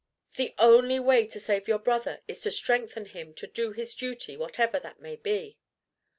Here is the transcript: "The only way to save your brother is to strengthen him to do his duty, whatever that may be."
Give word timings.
"The 0.35 0.55
only 0.57 0.99
way 0.99 1.27
to 1.27 1.39
save 1.39 1.67
your 1.67 1.77
brother 1.77 2.21
is 2.27 2.41
to 2.41 2.49
strengthen 2.49 3.05
him 3.05 3.35
to 3.35 3.45
do 3.45 3.71
his 3.71 3.93
duty, 3.93 4.35
whatever 4.35 4.79
that 4.79 4.99
may 4.99 5.15
be." 5.15 5.59